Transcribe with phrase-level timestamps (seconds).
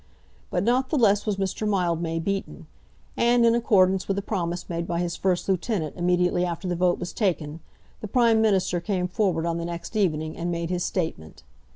[0.49, 1.67] But not the less was Mr.
[1.69, 2.65] Mildmay beaten;
[3.15, 6.97] and, in accordance with the promise made by his first lieutenant immediately after the vote
[6.97, 7.59] was taken,
[7.99, 11.43] the Prime Minister came forward on the next evening and made his statement.